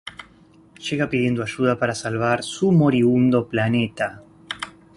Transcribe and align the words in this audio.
Llega 0.89 1.11
pidiendo 1.11 1.43
ayuda 1.43 1.77
para 1.77 1.93
salvar 1.93 2.41
su 2.41 2.71
moribundo 2.71 3.47
planeta. 3.47 4.23